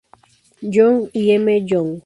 Young 0.73 1.11
y 1.13 1.23
M. 1.35 1.47
Young. 1.69 1.91